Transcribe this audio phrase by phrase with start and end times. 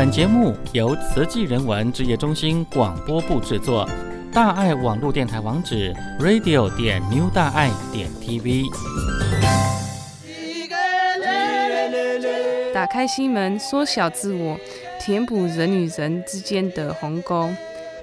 [0.00, 3.86] 本节目由慈济人文职业中心广播部制作，
[4.32, 8.64] 大爱网络电台网址 radio 点 new 大爱点 tv。
[12.72, 14.58] 打开心门，缩小自我，
[14.98, 17.50] 填补人与人之间的鸿沟。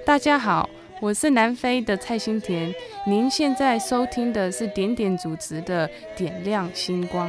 [0.06, 0.70] 大家好，
[1.02, 2.72] 我是南非的蔡心田。
[3.08, 7.28] 您现在收听的是点点主持的《点亮星光》。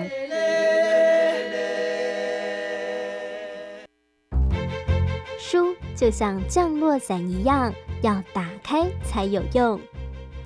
[5.38, 9.80] 书就像降落伞一样，要打开才有用。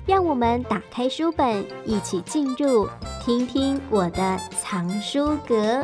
[0.05, 2.87] 让我们打开书本，一起进入，
[3.25, 5.83] 听听我的藏书阁。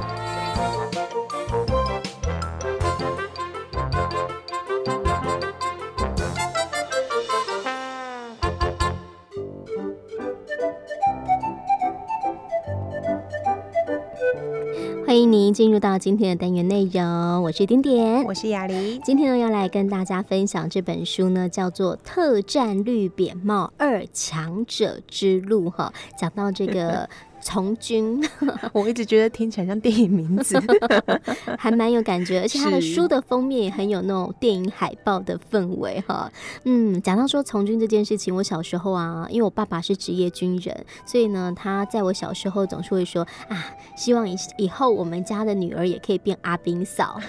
[15.30, 18.98] 迎您进入到今天的单元内容，我是点点，我是雅黎。
[19.04, 27.08] 今天呢，要来跟大家分享这本书呢，叫做《特战绿扁帽二强者之路》哈，讲到这个。
[27.42, 28.22] 从军，
[28.74, 30.62] 我一直觉得听起来像电影名字，
[31.58, 36.32] 还蛮有感觉，而且他的书的封面也很有那种电影海报的氛围哈。
[36.66, 47.20] 嗯，讲到说从军这件事情，我小时候啊，因为我爸爸是职业军人，所以呢，他在我小时候总是会说啊，希望以以后我们家的女儿也可以变阿兵嫂。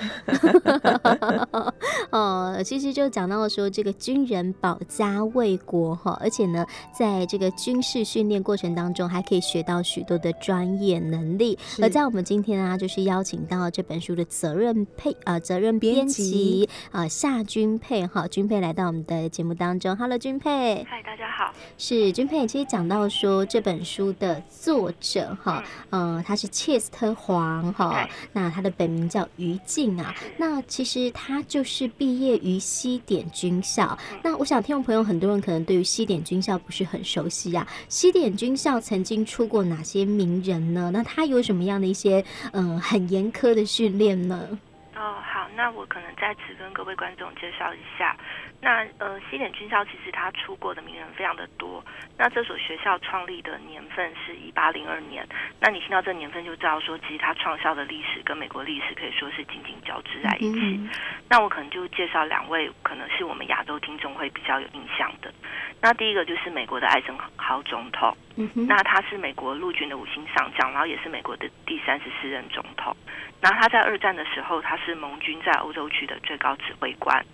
[2.10, 9.99] 哦，其实就讲到说这个军人保家卫国哈，而且呢，在这个军事训练过程当中，还可以学到许。
[10.00, 22.46] 许多的专业能力，而在我们今天啊，就是邀请到这本书的责任配呃责任编辑啊夏君佩哈君佩来到我们的节目当中，Hello 君佩，嗨大家好，是君佩。
[22.46, 33.98] 其实讲到说这本书的作者哈，嗯、呃，他是切斯特黄哈，那他的本名叫于静啊，那其实他就是毕业于西点军校。
[34.22, 39.89] 那我想听众朋友很多人可能对于西点军校不是很熟悉啊，西点军校曾经出过哪些？
[39.90, 40.90] 些名人呢？
[40.92, 44.46] 那他有什么样的一些嗯、很严苛的训练呢？
[44.94, 48.16] 哦，好，那我可能再次跟各位观众介绍一下。
[48.62, 51.82] 那呃，西点军校其实他出国的名人非常的多。
[52.18, 55.26] 那这所学校创立的年份是一八零二年。
[55.58, 60.60] 那你听到这年份就知道说，其实他创校的历史跟美国历史可以说是紧紧交织在一起。
[60.60, 60.90] 嗯、
[61.28, 65.32] 那我可能就介绍两位，可能是我们亚洲听众会比较有印象的。
[65.80, 68.14] 那第一个就是美国的艾森豪总统。
[68.36, 72.94] 嗯、那他是美国陆军的五星上将，然后也是美国的第三十四任总统。
[73.40, 77.24] 然后他在二战的时候，他是盟军在欧洲区的最高指挥官。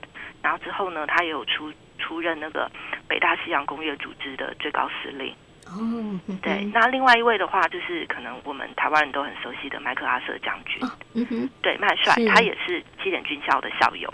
[0.43, 2.71] 然后之后呢，他也有出出任那个
[3.09, 5.35] 北大西洋工业组织的最高司令。
[5.69, 5.75] 哦、
[6.29, 6.65] oh，对。
[6.73, 10.79] 那另外一位的话，就是可能我们台湾人都很熟悉的麦克阿瑟将军。
[11.15, 14.09] 嗯、oh, 哼，对，麦帅，他也是西点军校的校友。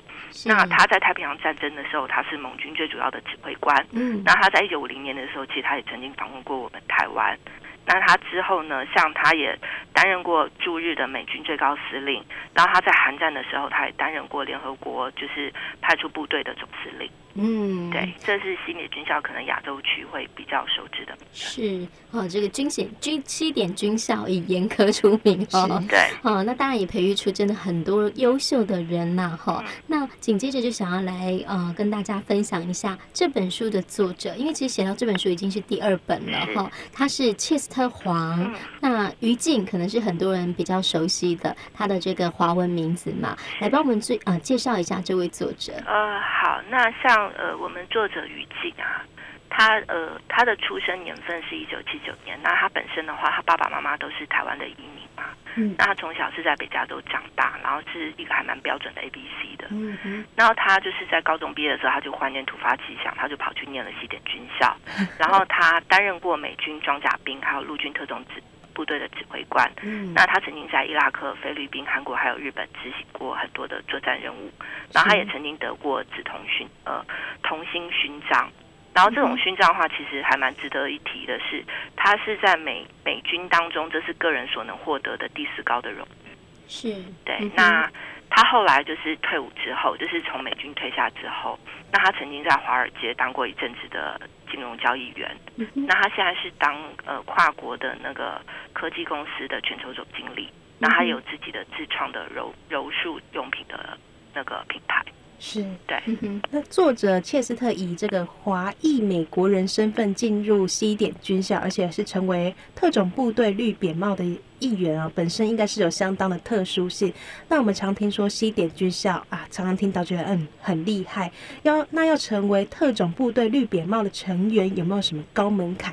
[0.47, 3.87] 那他在太平洋战争的时候，他是盟军最主要的指挥官。
[3.93, 7.39] 嗯，那他在一九五零年的时候，其实他也曾经访问过我们台湾。
[7.85, 9.59] 那他之后呢，像他也
[10.03, 12.21] 担任过驻日的美军最高司令，
[12.53, 17.09] 然后他在韩战的时候，他也担任过联合国就是派出部队的总司令。
[17.35, 21.17] 嗯，对，这是西点军校，可能亚洲区会比较熟知的。
[21.33, 25.83] 是哦，这个军衔军西点军校以严苛出名哦。
[25.89, 29.39] 对，哦，那当然也培育出真的很多优秀的人呐。
[29.41, 36.71] 哈、嗯，那紧接着就想要来呃跟大家分享一下这本书的作者，因为其实写到这本书已经是第二本了哈。
[36.93, 45.73] 他是切斯特黄，嗯、那于静可能是很多人比较熟悉的他的这个华文名字嘛，来帮我们最呃介绍一下这位作者。
[45.87, 47.31] 呃，好，那像。
[47.43, 49.03] 呃，我们作者于静啊，
[49.51, 52.39] 他呃，他的出生年份是一九七九年。
[52.43, 55.25] 那他本身的话，他爸爸妈妈都是台湾的移民嘛。
[55.57, 55.75] 嗯。
[55.79, 59.67] 那他从小是在北加州长大，然后是一个还蛮标准的 A B C 的。
[59.71, 60.25] 嗯嗯。
[60.37, 64.77] 然后他就是在高中毕业的时候，他就怀念突发奇想，他就跑去念了西点军校。
[65.19, 68.43] 然后他担任过美军装甲兵还有陆军特种指
[68.73, 69.71] 部队的指挥官。
[69.83, 70.13] 嗯。
[70.15, 74.51] 那他曾经在伊拉克、菲律宾、韩国还有日本执行过很多的作战任务。
[74.93, 77.05] 然后他也曾经得过紫铜勋呃
[77.43, 78.51] 铜星勋章，
[78.93, 81.65] 然后这种勋章的话，其实还蛮值得一提的是，
[81.97, 86.29] 他是在美美军当中，这是个人所能获得的第四高的荣誉。
[86.69, 86.95] 是，
[87.25, 87.37] 对。
[87.41, 87.91] 嗯、那
[88.35, 91.59] 他后来就是退伍之后，就是从美军退下之后，
[91.93, 94.21] 那他曾经在华尔街当过一阵子的
[94.51, 95.31] 金融交易员。
[95.57, 96.75] 嗯、那他现在是当
[97.05, 98.41] 呃跨国的那个
[98.73, 100.51] 科技公司的全球总经理。
[100.79, 103.99] 那他有自己的自创的柔柔术用品的。
[104.35, 105.05] 那个品牌
[105.45, 105.99] 是，对。
[106.07, 114.25] 嗯，那作者切斯特以这个华裔美国人身份进入西点军校，而且是成为特种部队绿扁帽的
[114.61, 117.13] 一员啊，本身应该是有相当的特殊性。
[117.49, 121.33] 那我们常听说西点军校啊，常常听到觉得嗯很厉害。
[121.65, 125.93] 要那要成为特种部队绿扁帽的成员，有没有什么高门槛？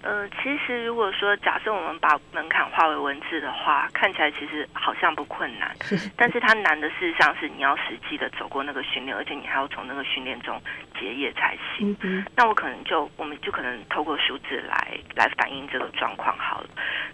[0.00, 5.74] 呃，其实如果说假设我们把门槛化为文字的话，看起来其实好像不困难，
[6.16, 10.60] 但是它难的事实上是你要实际的走过那个训练，而且你还要从那个训练中
[10.98, 11.96] 结业才行。
[12.02, 12.24] 嗯。
[12.36, 16.68] 那我可能就我们就可能透过数字来来反映这个状况好了。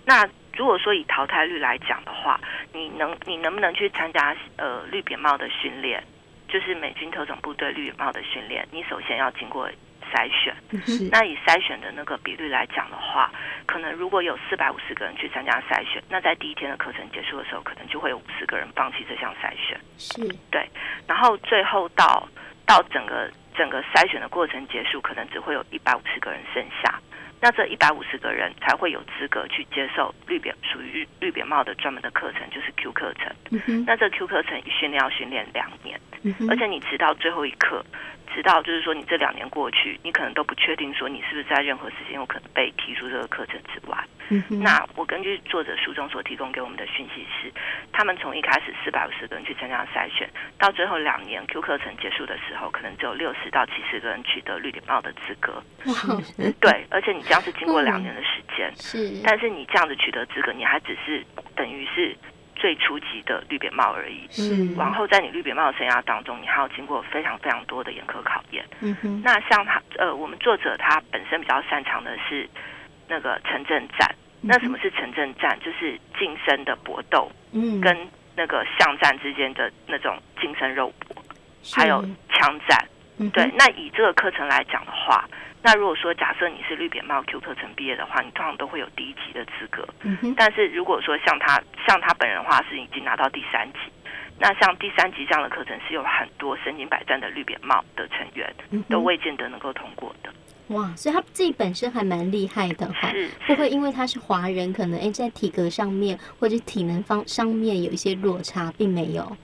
[0.05, 2.39] 那如果说以淘汰率来讲的话，
[2.73, 6.05] 你能你能不能去参加呃绿扁帽的训练，
[6.49, 9.69] 就是美军特种部队绿扁帽的训练，你首先要经过。
[10.14, 10.55] 筛选，
[11.11, 13.32] 那以筛选的那个比率来讲的话，
[13.66, 19.76] 可能如果有四百五十个人去参加筛选，那在第一天的课程结束的时候，可能就会有五十个人放弃这项筛选。
[19.99, 20.22] 是，
[20.52, 20.69] 对。
[21.08, 22.28] 然后最后到
[22.64, 27.00] 到整个整个筛选的过程结束，可能只会有一百五十个人剩下。
[27.40, 33.31] 那这一百五十个人才会有资格去接受绿扁属于绿扁帽的专门的课程，就是 Q 课程。
[33.66, 37.84] 嗯、那这 Q 课程训练要训练两年，嗯，而且你直到最后一刻。
[38.35, 43.97] 直到就是说，你这两年过去，你可能都不确定说你是不是在任何时间有可能被踢出这个课程之外。
[44.29, 44.43] 嗯。
[44.49, 47.53] 那我根据作者书中所提供给我们的讯息是，
[47.93, 50.29] 他们从一开始四百五十个人去参加筛选，
[50.59, 55.63] 到最后两年 Q 课程结束的时候，可能只有六十到七十个人取得绿扁帽的资格。
[56.61, 58.69] 对，而且你这样是经过两年的时间。
[58.69, 58.77] 嗯。
[58.77, 59.23] 是。
[59.23, 62.17] 但是你这样子取得资格，你还只是等于是。
[62.64, 64.26] 最初级的绿扁帽而已。
[64.38, 68.64] 嗯，往后在你绿扁帽的生涯当中，你还要经过非常非常多的严苛考验。
[68.81, 69.20] 嗯哼。
[69.22, 72.49] 那像他呃，我们作者他本身比较擅长的是
[73.06, 74.11] 那个城镇战。
[74.40, 75.58] 那什么是城镇战？
[75.61, 77.94] 就是近身的搏斗，嗯，跟
[78.34, 81.22] 那个巷战之间的那种近身肉搏，
[81.76, 82.82] 还有枪战。
[83.19, 83.44] 嗯，对。
[83.58, 85.28] 那以这个课程来讲的话。
[85.64, 89.88] 那如果说假设你是绿扁帽 Q 课程毕业的话，你通常都会有第一级的资格。
[90.02, 90.34] 嗯。
[90.37, 93.78] 但是如果说像他像他本人的话，是已经拿到第三级。
[94.38, 98.55] 那像第三级这样的课程，是有很多身经百战的绿扁帽的成员，
[98.90, 100.31] 都未见得能够通过的。
[100.69, 103.12] 哇，所以他自己本身还蛮厉害的哈，
[103.46, 109.37] 不会因为他是华人，可能哎在体格上面或者体能方上面有一些落差，并没有。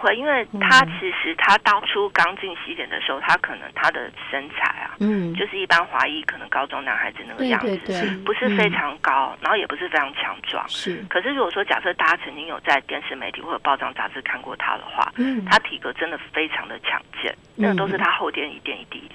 [0.00, 10.66] 会，因为他其实他当初刚进西点的时候，他可能他的身材啊，嗯，就是一般华裔可能高中男孩子那个样子，对对对，不是非常高，嗯，然后也不是非常强壮。
[10.68, 11.04] 是。
[11.08, 19.10] 可是如果说假设大家曾经有在电视媒体或者报章杂志看过他的话，嗯，他体格真的非常的强健，那个都是他后天一点一滴。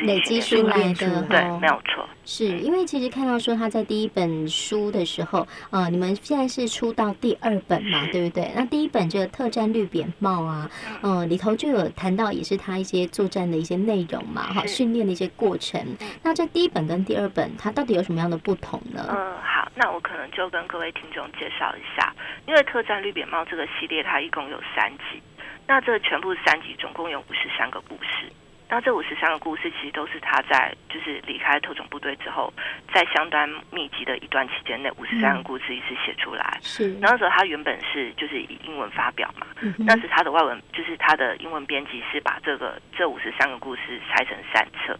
[0.00, 2.06] 累积出来的，对，没有错。
[2.24, 8.52] 是因为其实看到说他在第一本书的时候，呃，你们现在是出到第二本嘛，对不对？
[8.54, 10.70] 那第一本这个特战绿扁帽啊，
[11.02, 15.84] 嗯、呃，里头就有谈到也是他一些作战的一些内容嘛，哈，训练的一些过程。
[16.22, 19.04] 那这第一本跟第二本，它到底有什么样的不同呢？
[19.10, 22.14] 嗯，好，那我可能就跟各位听众介绍一下，
[22.46, 25.20] 因为特战绿扁帽这个系列它一共有三集，
[25.66, 28.30] 那这全部三集总共有五十三个故事。
[28.70, 32.52] 那这五十三个故事其实都是他在就是离开特种部队之后，
[32.94, 36.58] 在相当密集的一段期间内，五十三个故事一直写出来。
[36.62, 39.46] 是，那时候他原本是就是以英文发表嘛，
[39.78, 44.96] 那是他的外文就是他的英文编辑是把这个这五十三个故事拆成三册。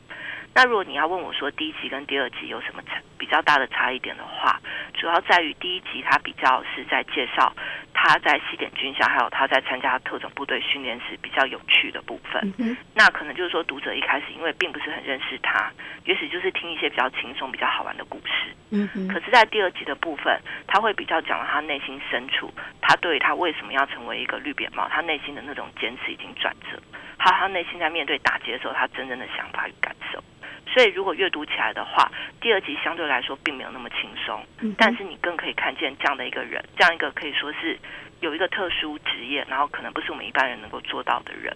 [0.55, 4.61] 那如果你要问我说第一集跟第二集有什么差比较大的差异点的话，
[4.95, 7.53] 主要在于第一集他比较是在介绍
[7.95, 12.53] 他在西点军校，还有他在参加特种部队训练时比较有趣的部分。
[12.59, 12.77] 嗯。
[12.95, 15.71] 那可能就是说读者一开始因为并不是很认识他，
[16.05, 18.55] 也许就是听一些比较轻松、比较好玩的故事。
[18.71, 18.89] 嗯。
[19.07, 26.81] 可是，在第二集的部分，他会比较讲了他内心深处，他对于他为什么要成为一个绿扁帽，他内心的那种坚持已经转折，
[27.19, 30.21] 还有他内心在面对打击的时候，他真正的想法与感受。
[30.67, 37.79] 所以，如果阅读起来的话，第二集相对来说并没有那么轻松，嗯，但是你更可以看见这样的一个人，这样一个可以说是
[38.21, 41.55] 有一个特殊职业，然后可能不是我们一般人能够做到的人，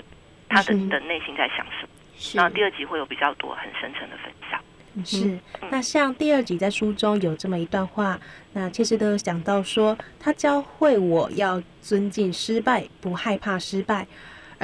[0.49, 1.89] 他的的内心在想什么？
[2.35, 4.61] 然后第二集会有比较多很深层的分享。
[5.05, 5.39] 是，
[5.71, 8.19] 那像第二集在书中有这么一段话，
[8.53, 14.07] 那切斯特讲到说，他教会我要尊敬失败，不害怕失败。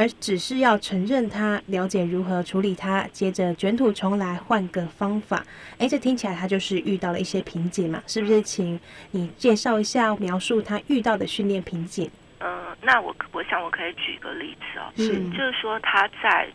[0.01, 5.45] 而只是要承认他，了解如何处理他，接着卷土重来，换个方法。
[5.77, 8.03] 哎，这听起来他就是遇到了一些瓶颈嘛？
[8.07, 8.41] 是不是？
[8.41, 8.81] 请
[9.11, 12.11] 你介绍一下，描述他遇到的训练瓶颈。
[12.39, 16.49] 嗯、呃，那我我想我可以举一个例子哦，是，就是说他在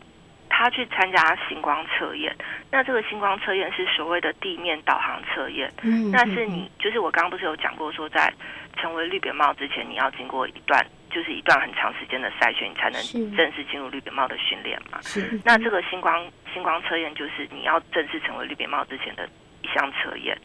[0.49, 2.35] 他去参加星光测验，
[2.71, 8.33] 那这个星光测验是所谓的地面导航测验，嗯，那是你就是我刚刚不是有讲过说，在
[8.77, 10.83] 成为绿扁帽之前，你要经过一段。
[11.15, 13.01] 就是一段很长时间的筛选，你才能
[13.37, 14.99] 正式进入绿扁帽的训练嘛。
[15.01, 15.39] 是。
[15.45, 19.25] 那这个星光星光测验就是你要正式成为绿扁帽之前的
[19.61, 20.37] 一项测验。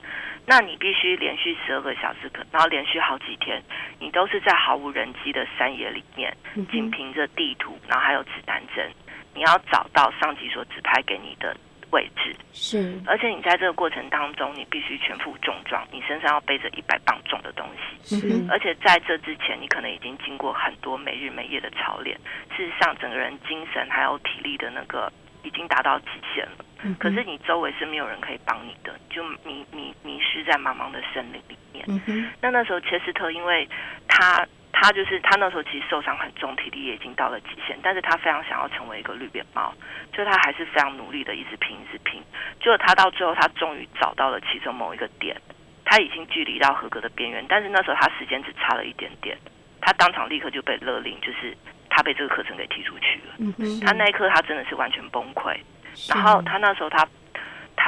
[0.46, 3.60] 那你必须连续十二个小时，然后连续好几天，
[3.98, 6.32] 你都是在毫无人迹的山野里面，
[6.70, 8.88] 仅凭着地图，然后还有指南针，
[9.34, 11.56] 你要找到上级所指派给你的
[11.90, 12.34] 位置。
[12.52, 18.16] 是，而且你在这个过程当中，你必须全副重装，你身上要背着一百磅重的东西。
[18.20, 22.18] 是，而且在这之前，你可能已经经过很多没日没夜的操练，
[22.56, 26.64] 事实上，整个人精神还有体力的那个已经达到极限了。
[26.82, 31.84] 嗯、可是你周围是没有人可以帮你的，就迷迷迷失在茫茫的森林里面。
[32.06, 33.68] 嗯、那那时候切斯特，因为
[34.08, 39.72] 他他就是他那时候其实受伤很重，体力也已经到了极限，但是他非常想要成为一个绿扁帽，
[40.12, 42.22] 就他还是非常努力的一直拼一直拼。
[42.60, 45.36] 就他到最后，他终于找到了其中某一个点，
[45.84, 49.36] 他已经距离到合格的边缘，但是那时候他时间只差了一点点，
[49.80, 51.56] 他当场立刻就被勒令，就是
[51.88, 53.34] 他被这个课程给踢出去了。
[53.38, 55.56] 嗯、他那一刻他真的是完全崩溃。
[56.08, 57.06] 然后他那时候他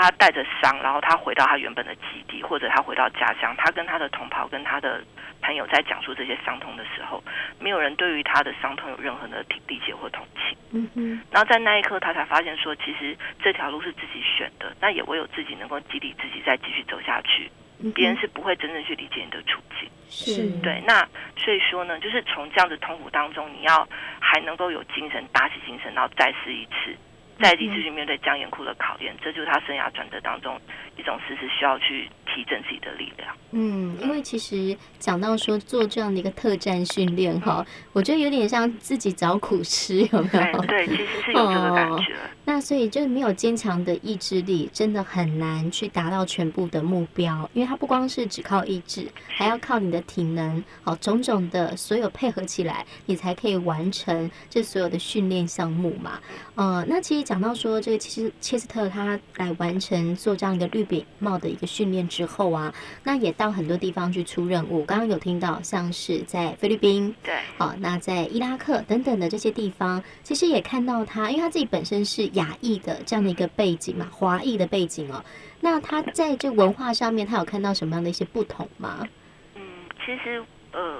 [0.03, 5.01] 他带着伤，然后他回到他原本的基地，或者他回到家乡，他跟他的同袍跟他的
[5.41, 7.23] 朋友在讲述这些伤痛的时候，
[7.61, 10.59] 没有人对于他的伤痛有任何的理解或同情。
[10.73, 11.23] 嗯哼。
[11.31, 17.49] 然后在那一刻，他才发现说，其实这条路是自己选的，那也唯有自己能够激励自己再继续走下去。
[17.95, 19.89] 别人是不会真正去理解你的处境。
[20.09, 20.51] 是。
[20.63, 20.83] 对。
[20.85, 21.07] 那
[21.37, 23.87] 所以说呢，就是从这样的痛苦当中，你要
[24.21, 26.97] 还能够有精神，打起精神，然后再试一次。
[27.43, 30.61] 在第一次去面对僵严酷的考验，这就是他生涯转折当中
[30.97, 33.35] 一种事实，需要去提振自己的力量。
[33.55, 40.61] 嗯，因为其实讲到说做这样的一个特战训练哈，我觉得有点像自己找苦吃，有没有？
[40.63, 42.13] 对，对，其实是有这个感觉。
[42.15, 56.19] 哦、那所以就是没有坚强的意志力，真的很难去达到全部的目标，因为它不光是只靠意志，还要靠你的体能，好，种种的所有配合起来，你才可以完成这所有的训练项目嘛。
[56.55, 62.73] 呃，那其实讲到说，这个其实切斯特他来完成做这样一个绿扁帽的一个训练之后啊，
[63.05, 64.85] 那也到很多地方去出任务。
[64.85, 75.25] 刚刚有听到，像是在菲律宾，对，好，那在伊拉克等等的这些地方，其实也看到他，因为他自己本身是亚裔的这样的一个背景嘛，华裔的背景哦。
[75.61, 79.07] 那他在这文化上面，他有看到什么样的一些不同吗？
[79.55, 79.63] 嗯，
[80.05, 80.99] 其实呃。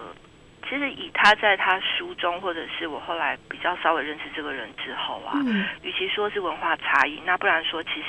[0.71, 8.07] 其实以他在他书中，或者是我后来比较稍微认识这个人之后啊，嗯、与其说是文化差异，那不然说其实，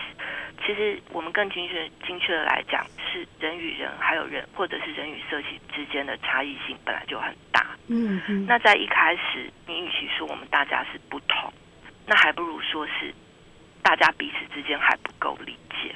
[0.65, 7.65] 其实我们更精确精确的来讲，是人与人，还有人或者是人与社区之间的差异性本来就很大。
[7.87, 8.45] 嗯嗯。
[8.47, 11.51] 那在一开始，你与其说我们大家是不同，
[12.05, 13.13] 那还不如说是
[13.81, 15.93] 大家彼此之间还不够理解。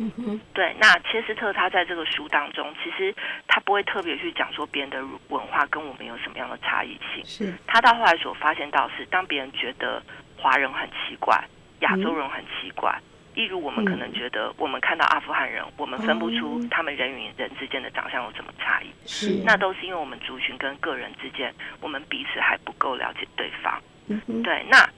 [0.00, 3.12] 嗯哼，对，那切斯特他在这个书当中，其实
[3.48, 7.24] 他不会特别去讲说别人的文化跟我们有什么样的差异性。
[7.24, 10.00] 是，他到后来所发现到是，当别人觉得
[10.36, 11.44] 华人很奇怪，
[11.80, 12.96] 亚洲人很奇怪，
[13.38, 18.90] 例如我们可能觉得我们看到阿富汗人，我们分不出他们人与人之间的长相有什么差异。
[19.06, 23.80] 是，那都是因为我们族群跟个人之间，我们彼此还不够了解对方。
[24.08, 24.88] 嗯，对，那。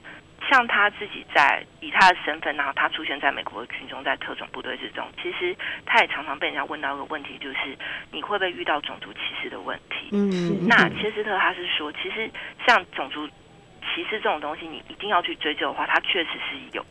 [0.49, 5.55] 像他自己在以他的身份，然后他出现在美国的群众，在特种部队之中，其实
[5.85, 7.77] 他也常常被人家问到一个问题，就是
[8.11, 10.09] 你会不会遇到种族歧视的问题？
[10.13, 12.29] 嗯，那切斯特他是说，其实
[12.65, 16.83] 像种族歧视这种东西，你一定要去追究的话，他确实是有。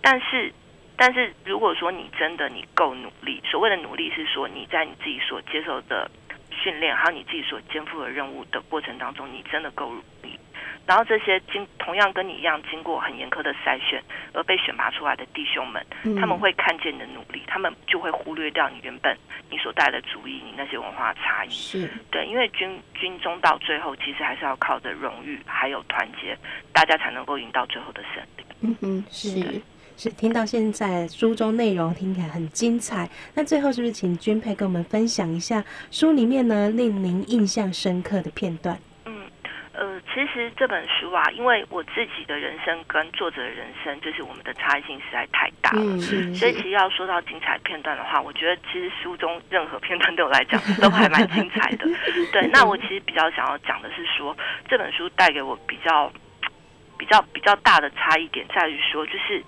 [0.00, 0.54] 但是，
[0.96, 6.10] 但是如果说你真的你够努力，所谓的努力是说你在你自己所接受的
[6.50, 10.38] 训练，还有你自己所肩负的任务的过程当中，你真的够努力。
[10.86, 14.02] 然后这些经同样跟你一样经过很严苛的筛选
[14.34, 19.16] 而被选拔出来的弟兄们，嗯、他们会看见你的努力，他们就会忽略掉你原本
[19.50, 21.50] 你所带的主意，你那些文化差异。
[21.50, 26.36] 是对，因为军军中到最后其实还是要靠着荣誉还有团结，
[26.70, 28.44] 大家才能够赢到最后的胜利。
[28.60, 29.62] 嗯哼，是对
[29.96, 38.78] 是，听到现在书中内容听起来很精彩，那最后是不是请君佩跟我们分享一下书里面呢令您印象深刻的片段？
[39.76, 51.88] 呃，其实这本书啊，因为我自己的人生跟作者的人生，就是我们的差异性实在太大了，是，所以其实要说到精彩片段的话，我觉得其实书中任何片段对我来讲都还蛮精彩的。
[52.30, 54.36] 对，那我其实比较想要讲的是说，
[54.68, 56.08] 这本书带给我比较
[56.96, 59.42] 比较比较大的差异点在于说，就是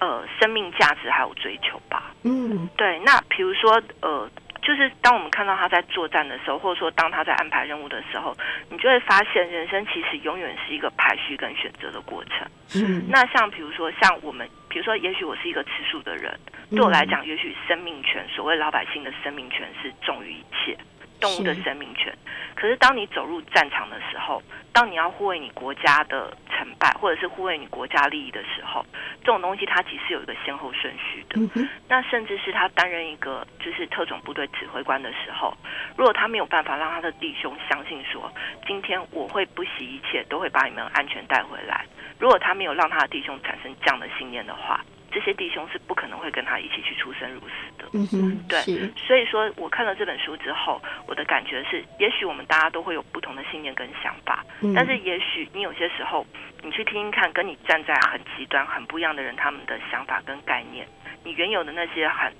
[0.00, 2.12] 呃，生命价值还有追求吧。
[2.24, 2.98] 嗯，对。
[3.00, 4.28] 那比如说呃。
[4.60, 8.36] 就是当我们看到他在作战的时候，或者说当他在安排任务的时候，
[8.68, 12.46] 你就会发现，人生其实永远是一个排序跟选择的过程。
[12.74, 16.38] 嗯，那像比如说，像我们，比如说，也许我是一个吃素的人，
[16.70, 20.76] 对我来讲，也许生命权，所谓老百姓的生命权是重于一切。
[21.20, 22.12] 动物的生命权。
[22.54, 28.84] 可是当你走入战场的时候，当你要护卫你国家的成败，或者是护卫你国家利益的时候，
[29.20, 31.40] 这种东西它其实有一个先后顺序的。
[31.54, 35.56] 嗯、那甚至是他担任一个就是特种部队指挥官的时候，
[35.96, 38.30] 如果他没有办法让他的弟兄相信说，
[38.66, 41.86] 今天我会不惜一切都会把你们安全带回来，
[42.18, 44.84] 如果他没有让他的弟兄产生这样的信念的话。
[45.10, 47.88] 这些弟兄是不可能会跟他一起去出生入死的。
[47.94, 48.60] 嗯哼，对，
[48.96, 56.26] 所以说我看了这本书之后，我的感觉是，也许我们大家都会有不同的信念跟想法，嗯、但是也许你有些时候，
[56.62, 60.86] 你去听听看，跟你站在很极端、很不一样的人，他们的想法跟概念，
[61.24, 62.32] 你原有的那些很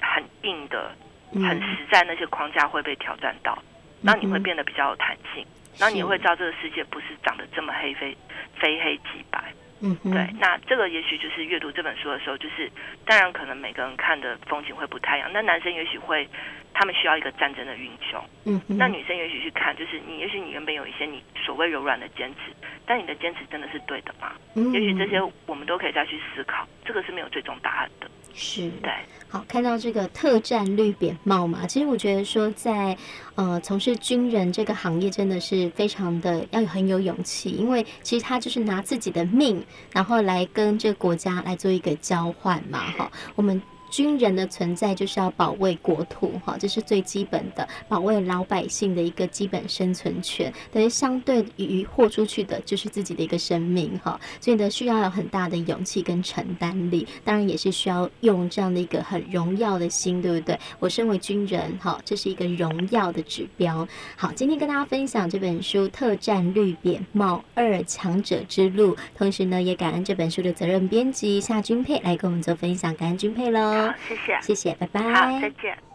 [0.00, 0.90] 很硬的、
[1.34, 3.58] 很实在那些框架会被挑战到，
[4.00, 5.44] 那、嗯、你会变得比较有弹性，
[5.78, 8.16] 那你会知道这个世界不是长得这么黑非
[8.58, 9.52] 非黑即白。
[9.80, 12.70] 嗯，对，那这个也许就是阅读这本书的时候，就是
[13.04, 15.30] 当然可能每个人看的风景会不太一样。
[15.32, 16.28] 那男生也许会，
[16.74, 18.22] 他们需要一个战争的英雄。
[18.44, 22.52] 嗯，那女生也许去看，就是你也许你原本有一些你所谓柔软的坚持，
[22.86, 24.32] 但你的坚持真的是对的吗？
[24.56, 28.10] 嗯，也许这些我们都可以再去思考，这个是没有最终答案的。
[28.38, 28.90] 是，对。
[29.28, 32.96] 好，看到这个特战绿扁帽嘛，其实我觉得说在
[33.34, 43.60] 呃从事军人这个行业真的是非常的要很有勇气，因为其实他就是拿自己的命，然后来跟这个国家来做一个交换嘛，哈，我们。
[43.90, 50.52] 军人的存在就是要保卫国土，哈，这是最基本的，保卫老百姓的一个基本生存权。
[50.72, 54.20] 等于相对于豁出去的，就是自己的一个生命，哈。
[54.40, 60.58] 所以呢，需要有很大的勇气跟承担力，当然也是需要用这样的一个很荣耀的心，对不对？
[60.78, 63.86] 我身为军人，哈，这是一个荣耀的指标。
[64.16, 73.77] 好，今天跟大家分享这本书《特战绿扁帽：二强者之路》，同时呢，也感恩这本书的责任编辑夏君佩来跟我们做分享，感恩君佩喽。
[73.86, 75.00] 好，谢谢，谢谢，拜拜。
[75.00, 75.87] 好，再见。